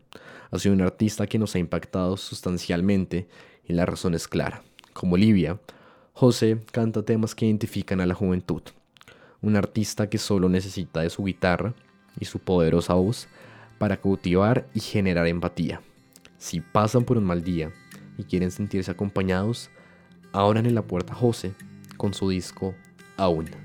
ha 0.51 0.60
sido 0.60 0.75
un 0.75 0.82
artista 0.82 1.25
que 1.25 1.39
nos 1.39 1.56
ha 1.56 1.60
impactado 1.60 2.17
sustancialmente 2.17 3.30
y 3.65 3.71
la 3.71 3.86
razón 3.86 4.13
es 4.13 4.28
clara. 4.28 4.62
Como 4.91 5.13
Olivia, 5.13 5.58
José 6.12 6.60
canta 6.73 7.01
temas 7.01 7.34
que 7.34 7.45
identifican 7.45 8.01
a 8.01 8.06
la 8.06 8.13
juventud. 8.13 8.62
Un 9.41 9.56
artista 9.56 10.10
que 10.10 10.17
solo 10.17 10.49
necesita 10.49 10.99
de 10.99 11.10
su 11.10 11.23
guitarra 11.23 11.73
y 12.19 12.25
su 12.25 12.39
poderosa 12.39 12.95
voz 12.95 13.30
para 13.78 13.95
cautivar 13.95 14.67
y 14.73 14.82
generar 14.82 15.28
empatía. 15.28 15.80
Si 16.38 16.60
pasan 16.60 17.06
por 17.06 17.17
un 17.17 17.23
mal 17.23 17.41
día 17.41 17.71
y 18.17 18.25
quieren 18.25 18.51
sentirse 18.51 18.91
acompañados, 18.91 19.69
abran 20.34 20.65
en 20.65 20.75
la 20.75 20.82
puerta 20.82 21.13
José 21.13 21.54
con 21.95 22.13
su 22.13 22.28
disco 22.28 22.75
Aún. 23.15 23.64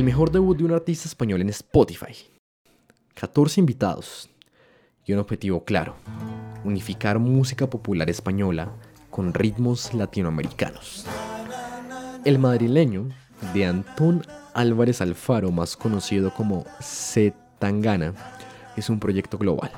El 0.00 0.06
mejor 0.06 0.30
debut 0.30 0.56
de 0.56 0.64
un 0.64 0.72
artista 0.72 1.06
español 1.06 1.42
en 1.42 1.50
Spotify. 1.50 2.16
14 3.12 3.60
invitados 3.60 4.30
y 5.04 5.12
un 5.12 5.18
objetivo 5.18 5.62
claro. 5.62 5.94
Unificar 6.64 7.18
música 7.18 7.68
popular 7.68 8.08
española 8.08 8.72
con 9.10 9.34
ritmos 9.34 9.92
latinoamericanos. 9.92 11.04
El 12.24 12.38
madrileño 12.38 13.10
de 13.52 13.66
Antón 13.66 14.26
Álvarez 14.54 15.02
Alfaro, 15.02 15.50
más 15.50 15.76
conocido 15.76 16.32
como 16.32 16.64
C. 16.80 17.34
Tangana, 17.58 18.14
es 18.78 18.88
un 18.88 19.00
proyecto 19.00 19.36
global. 19.36 19.70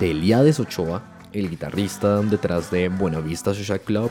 De 0.00 0.12
Eliades 0.12 0.58
Ochoa, 0.60 1.02
el 1.34 1.50
guitarrista 1.50 2.22
detrás 2.22 2.70
de 2.70 2.88
Buenavista 2.88 3.52
Social 3.52 3.82
Club, 3.82 4.10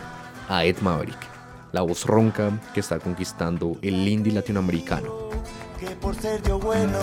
a 0.50 0.66
Ed 0.66 0.78
Maverick, 0.82 1.33
la 1.74 1.82
voz 1.82 2.06
ronca 2.06 2.62
que 2.74 2.80
está 2.80 3.00
conquistando 3.00 3.78
el 3.82 4.08
indie 4.08 4.32
latinoamericano. 4.32 5.30
que 5.80 5.88
por 5.96 6.16
ser 6.16 6.42
yo 6.44 6.60
bueno 6.60 7.00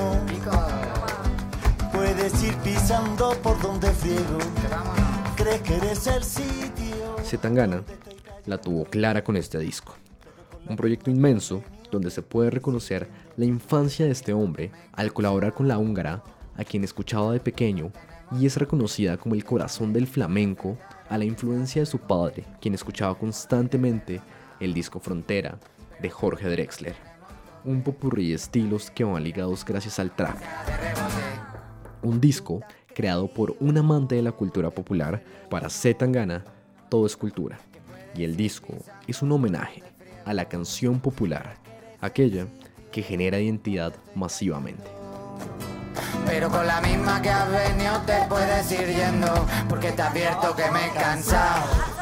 puedes 1.92 2.42
ir 2.42 2.54
pisando 2.58 3.32
por 3.42 3.60
donde 3.60 3.90
friego. 3.90 4.38
Crees 5.36 5.60
que 5.62 5.74
eres 5.76 6.06
el 6.06 6.22
sitio. 6.22 7.16
Zetangana 7.24 7.82
la 8.46 8.58
tuvo 8.58 8.84
clara 8.84 9.24
con 9.24 9.36
este 9.36 9.58
disco. 9.58 9.96
Un 10.68 10.76
proyecto 10.76 11.10
inmenso 11.10 11.62
donde 11.90 12.10
se 12.10 12.22
puede 12.22 12.50
reconocer 12.50 13.08
la 13.36 13.46
infancia 13.46 14.06
de 14.06 14.12
este 14.12 14.32
hombre 14.32 14.70
al 14.92 15.12
colaborar 15.12 15.52
con 15.52 15.66
la 15.66 15.78
húngara, 15.78 16.22
a 16.56 16.62
quien 16.62 16.84
escuchaba 16.84 17.32
de 17.32 17.40
pequeño 17.40 17.90
y 18.38 18.46
es 18.46 18.56
reconocida 18.56 19.16
como 19.16 19.34
el 19.34 19.44
corazón 19.44 19.92
del 19.92 20.06
flamenco 20.06 20.78
a 21.08 21.18
la 21.18 21.24
influencia 21.24 21.82
de 21.82 21.86
su 21.86 21.98
padre, 21.98 22.44
quien 22.60 22.74
escuchaba 22.74 23.18
constantemente 23.18 24.20
el 24.60 24.74
disco 24.74 25.00
Frontera 25.00 25.58
de 26.00 26.10
Jorge 26.10 26.48
Drexler. 26.48 26.94
Un 27.64 27.82
popurrí 27.82 28.28
de 28.28 28.36
estilos 28.36 28.90
que 28.90 29.04
van 29.04 29.24
ligados 29.24 29.64
gracias 29.64 29.98
al 29.98 30.14
trap. 30.14 30.36
Un 32.02 32.20
disco 32.20 32.60
creado 32.94 33.32
por 33.32 33.56
un 33.60 33.76
amante 33.76 34.14
de 34.14 34.22
la 34.22 34.32
cultura 34.32 34.70
popular 34.70 35.22
para 35.48 35.68
Z 35.68 35.98
Tangana, 35.98 36.44
todo 36.88 37.06
es 37.06 37.16
cultura. 37.16 37.58
Y 38.14 38.24
el 38.24 38.36
disco 38.36 38.74
es 39.06 39.22
un 39.22 39.32
homenaje 39.32 39.82
a 40.24 40.34
la 40.34 40.46
canción 40.46 41.00
popular, 41.00 41.56
aquella 42.00 42.46
que 42.92 43.02
genera 43.02 43.38
identidad 43.38 43.94
masivamente. 44.14 44.90
Pero 46.26 46.48
con 46.48 46.66
la 46.66 46.80
misma 46.80 47.20
que 47.22 47.30
has 47.30 47.50
venido 47.50 48.00
te 48.06 48.24
puedes 48.28 48.70
ir 48.70 48.86
yendo 48.86 49.46
Porque 49.68 49.90
te 49.90 50.02
advierto 50.02 50.54
que 50.54 50.70
me 50.70 50.86
he 50.86 50.90
cansado 50.90 51.99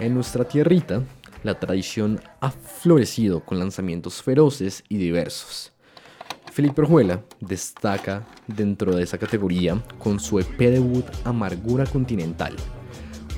En 0.00 0.14
nuestra 0.14 0.44
tierrita, 0.44 1.02
la 1.44 1.58
tradición 1.58 2.20
ha 2.40 2.50
florecido 2.50 3.40
con 3.44 3.58
lanzamientos 3.58 4.22
feroces 4.22 4.82
y 4.88 4.96
diversos. 4.96 5.72
Felipe 6.52 6.82
Orjuela 6.82 7.22
destaca 7.40 8.26
dentro 8.48 8.96
de 8.96 9.04
esa 9.04 9.18
categoría 9.18 9.80
con 9.98 10.18
su 10.18 10.40
EP 10.40 10.58
debut 10.58 11.06
Amargura 11.24 11.86
Continental, 11.86 12.56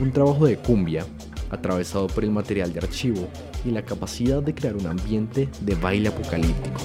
un 0.01 0.11
trabajo 0.11 0.47
de 0.47 0.57
cumbia 0.57 1.05
atravesado 1.51 2.07
por 2.07 2.25
el 2.25 2.31
material 2.31 2.73
de 2.73 2.81
archivo 2.81 3.29
y 3.65 3.71
la 3.71 3.83
capacidad 3.83 4.43
de 4.43 4.55
crear 4.55 4.77
un 4.77 4.87
ambiente 4.87 5.49
de 5.61 5.75
baile 5.75 6.09
apocalíptico. 6.09 6.81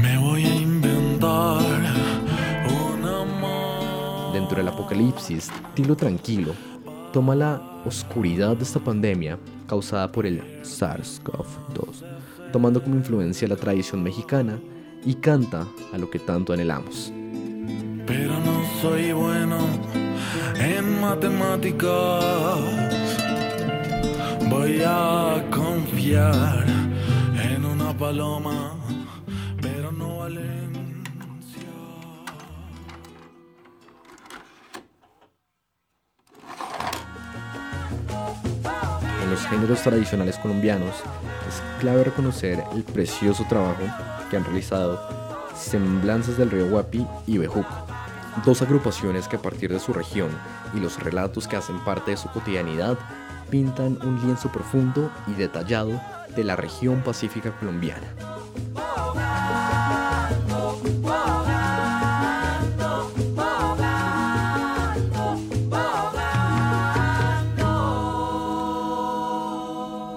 Me 0.00 0.18
voy 0.18 0.44
a 0.44 0.54
inventar 0.54 1.62
un 2.68 3.04
amor. 3.04 4.32
Dentro 4.32 4.58
del 4.58 4.68
apocalipsis, 4.68 5.50
Tilo 5.74 5.96
Tranquilo 5.96 6.52
toma 7.12 7.34
la 7.34 7.82
oscuridad 7.84 8.56
de 8.56 8.64
esta 8.64 8.80
pandemia 8.80 9.38
causada 9.66 10.10
por 10.12 10.26
el 10.26 10.42
SARS-CoV-2, 10.62 12.04
tomando 12.52 12.82
como 12.82 12.96
influencia 12.96 13.48
la 13.48 13.56
tradición 13.56 14.02
mexicana 14.02 14.58
y 15.04 15.14
canta 15.14 15.66
a 15.92 15.98
lo 15.98 16.10
que 16.10 16.18
tanto 16.18 16.52
anhelamos. 16.52 17.12
Pero 18.06 18.38
soy 18.86 19.12
bueno 19.12 19.58
en 20.58 21.00
matemáticas. 21.00 22.24
Voy 24.48 24.82
a 24.86 25.44
confiar 25.50 26.64
en 27.50 27.64
una 27.64 27.92
paloma, 27.96 28.76
pero 29.60 29.90
no 29.90 30.18
Valencia. 30.18 31.68
En 39.22 39.30
los 39.30 39.40
géneros 39.46 39.82
tradicionales 39.82 40.38
colombianos 40.38 40.94
es 41.48 41.62
clave 41.80 42.04
reconocer 42.04 42.62
el 42.72 42.84
precioso 42.84 43.44
trabajo 43.48 43.82
que 44.30 44.36
han 44.36 44.44
realizado 44.44 45.00
Semblanzas 45.56 46.36
del 46.36 46.50
Río 46.50 46.68
Guapi 46.68 47.04
y 47.26 47.38
Bejuco, 47.38 47.86
dos 48.44 48.62
agrupaciones 48.62 49.28
que 49.28 49.36
a 49.36 49.42
partir 49.42 49.72
de 49.72 49.80
su 49.80 49.92
región 49.92 50.30
y 50.74 50.80
los 50.80 51.02
relatos 51.02 51.48
que 51.48 51.56
hacen 51.56 51.78
parte 51.84 52.10
de 52.12 52.16
su 52.16 52.28
cotidianidad 52.28 52.98
pintan 53.50 53.98
un 54.02 54.20
lienzo 54.24 54.50
profundo 54.50 55.10
y 55.26 55.32
detallado 55.32 56.00
de 56.34 56.44
la 56.44 56.56
región 56.56 57.02
pacífica 57.02 57.56
colombiana. 57.58 58.06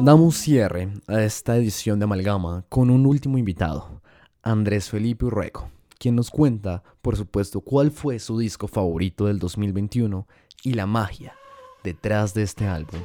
Damos 0.02 0.38
cierre 0.38 0.90
a 1.08 1.22
esta 1.22 1.58
edición 1.58 2.00
de 2.00 2.06
Amalgama 2.06 2.64
con 2.70 2.90
un 2.90 3.06
último 3.06 3.38
invitado, 3.38 4.02
Andrés 4.42 4.90
Felipe 4.90 5.26
Urreco 5.26 5.70
quien 6.00 6.16
nos 6.16 6.32
cuenta, 6.32 6.82
por 7.02 7.18
supuesto, 7.18 7.60
cuál 7.60 7.92
fue 7.92 8.20
su 8.20 8.40
disco 8.40 8.68
favorito 8.68 9.26
del 9.26 9.38
2021 9.38 10.26
y 10.64 10.74
la 10.74 10.88
magia 10.88 11.36
detrás 11.84 12.34
de 12.34 12.44
este 12.44 12.68
álbum. 12.68 13.02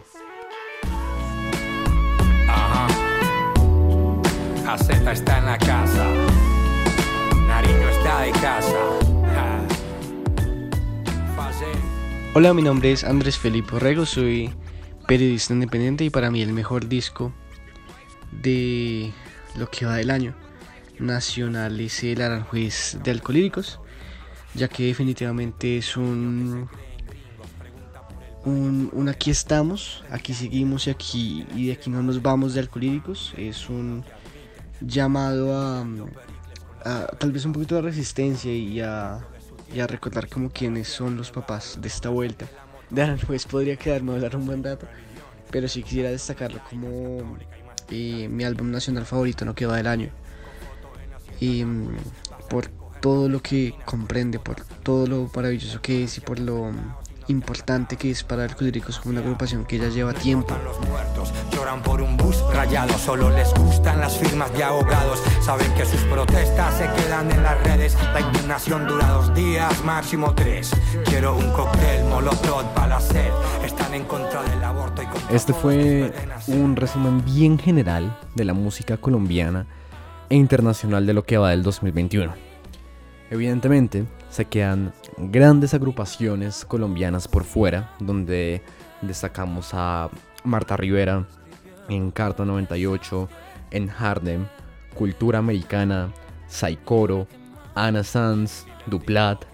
Aceta 4.66 5.12
está 5.12 5.38
en 5.38 5.44
la 5.44 5.58
casa. 5.58 6.12
Nariño 7.46 7.88
está 7.88 8.20
de 8.20 8.32
casa. 8.32 8.78
Hola, 12.36 12.52
mi 12.52 12.62
nombre 12.62 12.90
es 12.90 13.04
Andrés 13.04 13.38
Felipe 13.38 13.76
Orrego, 13.76 14.06
soy 14.06 14.52
periodista 15.06 15.54
independiente 15.54 16.04
y 16.04 16.10
para 16.10 16.32
mí 16.32 16.42
el 16.42 16.52
mejor 16.52 16.88
disco 16.88 17.32
de 18.42 19.12
lo 19.56 19.70
que 19.70 19.86
va 19.86 19.96
del 19.96 20.10
año 20.10 20.43
nacional 20.98 21.80
es 21.80 22.02
el 22.04 22.20
Aranjuez 22.20 22.98
de 23.02 23.10
Alcolíricos, 23.10 23.80
ya 24.54 24.68
que 24.68 24.86
definitivamente 24.86 25.78
es 25.78 25.96
un, 25.96 26.68
un, 28.44 28.90
un 28.92 29.08
aquí 29.08 29.30
estamos, 29.30 30.04
aquí 30.10 30.34
seguimos 30.34 30.86
y 30.86 30.90
aquí 30.90 31.46
y 31.54 31.66
de 31.66 31.72
aquí 31.72 31.90
no 31.90 32.02
nos 32.02 32.22
vamos 32.22 32.54
de 32.54 32.60
Alcolíricos, 32.60 33.34
es 33.36 33.68
un 33.68 34.04
llamado 34.80 35.56
a, 35.56 35.86
tal 37.18 37.32
vez 37.32 37.44
un 37.44 37.52
poquito 37.52 37.76
de 37.76 37.82
resistencia 37.82 38.52
y 38.52 38.80
a, 38.80 39.18
y 39.74 39.80
a 39.80 39.86
recordar 39.86 40.28
como 40.28 40.50
quiénes 40.50 40.88
son 40.88 41.16
los 41.16 41.30
papás 41.30 41.78
de 41.80 41.88
esta 41.88 42.08
vuelta. 42.10 42.46
De 42.90 43.02
Aranjuez 43.02 43.46
podría 43.46 43.76
quedarme 43.76 44.12
a 44.12 44.14
hablar 44.16 44.36
un 44.36 44.46
buen 44.46 44.62
dato, 44.62 44.86
pero 45.50 45.66
sí 45.68 45.82
quisiera 45.82 46.10
destacarlo 46.10 46.60
como 46.68 47.36
eh, 47.90 48.28
mi 48.28 48.44
álbum 48.44 48.70
nacional 48.70 49.06
favorito, 49.06 49.44
no 49.44 49.54
que 49.54 49.66
va 49.66 49.76
del 49.78 49.86
año. 49.86 50.10
Y 51.40 51.64
mm, 51.64 51.96
por 52.48 52.68
todo 53.00 53.28
lo 53.28 53.42
que 53.42 53.74
comprende, 53.84 54.38
por 54.38 54.56
todo 54.82 55.06
lo 55.06 55.30
maravilloso 55.34 55.80
que 55.82 56.04
es 56.04 56.16
y 56.18 56.20
por 56.20 56.38
lo 56.38 56.72
importante 57.28 57.96
que 57.96 58.10
es 58.10 58.22
para 58.22 58.46
como 58.48 59.10
una 59.10 59.20
agrupación 59.20 59.64
que 59.64 59.78
ya 59.78 59.88
lleva 59.88 60.12
tiempo. 60.12 60.54
Lloran 61.52 61.82
por 61.82 62.02
un 62.02 62.16
bus 62.16 62.36
rayado, 62.52 62.96
solo 62.98 63.30
les 63.30 63.52
gustan 63.54 64.00
las 64.00 64.16
firmas 64.16 64.52
de 64.54 64.64
ahogados. 64.64 65.22
Saben 65.42 65.72
que 65.74 65.84
sus 65.84 66.00
protestas 66.02 66.78
se 66.78 67.02
quedan 67.02 67.30
en 67.30 67.42
las 67.42 67.62
redes. 67.64 67.96
La 68.12 68.20
indignación 68.20 68.86
dura 68.86 69.08
dos 69.08 69.34
días, 69.34 69.84
máximo 69.84 70.34
tres. 70.34 70.70
Quiero 71.04 71.36
un 71.36 71.50
cóctel, 71.52 72.04
molotov 72.06 72.72
para 72.74 72.88
la 72.88 73.00
sed. 73.00 73.30
Están 73.64 73.94
en 73.94 74.04
contra 74.04 74.42
del 74.42 74.62
aborto 74.62 75.02
y 75.02 75.06
contra 75.06 75.34
Este 75.34 75.52
fue 75.52 76.12
un 76.46 76.76
resumen 76.76 77.24
bien 77.24 77.58
general 77.58 78.18
de 78.34 78.44
la 78.44 78.54
música 78.54 78.96
colombiana 78.96 79.66
e 80.34 80.36
internacional 80.36 81.06
de 81.06 81.12
lo 81.12 81.22
que 81.22 81.38
va 81.38 81.50
del 81.50 81.62
2021. 81.62 82.34
Evidentemente, 83.30 84.04
se 84.30 84.46
quedan 84.46 84.92
grandes 85.16 85.74
agrupaciones 85.74 86.64
colombianas 86.64 87.28
por 87.28 87.44
fuera, 87.44 87.94
donde 88.00 88.60
destacamos 89.00 89.70
a 89.74 90.10
Marta 90.42 90.76
Rivera 90.76 91.28
en 91.88 92.10
Carta 92.10 92.44
98, 92.44 93.28
en 93.70 93.88
Harlem, 93.88 94.46
Cultura 94.94 95.38
Americana, 95.38 96.12
Saikoro, 96.48 97.28
Ana 97.76 98.02
Sanz, 98.02 98.66
Duplat, 98.86 99.44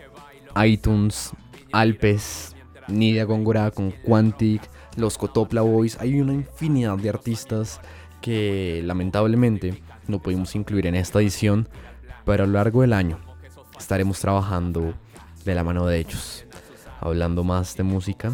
iTunes, 0.65 1.33
Alpes, 1.73 2.57
Nidia 2.89 3.25
Góngora 3.25 3.71
con 3.71 3.91
Quantic, 3.91 4.63
los 4.97 5.19
Cotopla 5.19 5.61
Boys. 5.61 5.99
Hay 6.01 6.23
una 6.23 6.33
infinidad 6.33 6.97
de 6.97 7.11
artistas 7.11 7.83
que 8.21 8.83
lamentablemente 8.85 9.83
no 10.07 10.21
pudimos 10.21 10.55
incluir 10.55 10.87
en 10.87 10.95
esta 10.95 11.21
edición, 11.21 11.69
pero 12.25 12.45
a 12.45 12.47
lo 12.47 12.55
largo 12.55 12.83
del 12.83 12.93
año 12.93 13.19
estaremos 13.79 14.21
trabajando 14.21 14.95
de 15.45 15.55
la 15.55 15.65
mano 15.65 15.87
de 15.87 15.99
ellos, 15.99 16.45
hablando 17.01 17.45
más 17.45 17.77
de 17.77 17.83
música. 17.83 18.33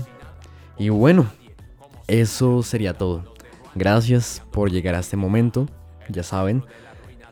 Y 0.78 0.88
bueno, 0.88 1.26
eso 2.06 2.62
sería 2.62 2.94
todo. 2.94 3.34
Gracias 3.74 4.42
por 4.52 4.70
llegar 4.70 4.94
a 4.94 5.00
este 5.00 5.16
momento. 5.16 5.68
Ya 6.08 6.22
saben, 6.22 6.64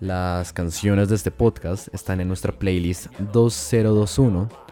las 0.01 0.53
canciones 0.53 1.09
de 1.09 1.17
este 1.17 1.31
podcast 1.31 1.93
están 1.95 2.21
en 2.21 2.29
nuestra 2.29 2.53
playlist 2.53 3.07
2021 3.33 4.64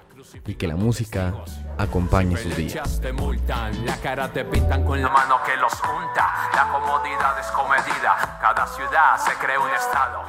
y 0.46 0.54
que 0.54 0.66
la 0.66 0.76
música 0.76 1.32
acompañe 1.78 2.36
sus 2.36 2.56
días. 2.56 3.00
te 3.00 3.12
multan, 3.12 3.84
la 3.86 3.96
cara 3.98 4.28
te 4.32 4.44
pintan 4.44 4.84
con 4.84 5.00
la 5.00 5.08
mano 5.08 5.42
que 5.44 5.56
los 5.56 5.72
junta. 5.74 6.50
La 6.54 6.68
comodidad 6.68 7.38
es 7.38 7.46
comedida, 7.48 8.38
cada 8.40 8.66
ciudad 8.66 9.18
se 9.18 9.32
crea 9.34 9.60
un 9.60 9.70
estado. 9.70 10.22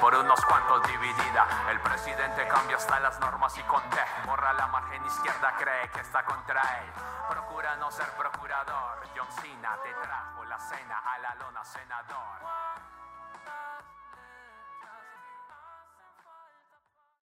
Por 0.00 0.14
unos 0.14 0.40
cuantos 0.44 0.82
dividida, 0.86 1.46
el 1.70 1.80
presidente 1.80 2.46
cambia 2.48 2.76
hasta 2.76 3.00
las 3.00 3.18
normas 3.20 3.56
y 3.58 3.62
con 3.62 3.82
T. 3.90 3.96
Borra 4.26 4.52
la 4.54 4.66
margen 4.66 5.04
izquierda, 5.06 5.54
cree 5.58 5.88
que 5.90 6.00
está 6.00 6.24
contra 6.24 6.60
él. 6.82 6.90
Procura 7.28 7.76
no 7.76 7.90
ser 7.90 8.08
procurador. 8.18 8.98
John 9.16 9.28
Cena 9.40 9.76
te 9.82 9.92
trajo 10.02 10.44
la 10.44 10.58
cena 10.58 10.98
a 10.98 11.18
la 11.18 11.34
lona 11.36 11.64
senador. 11.64 12.91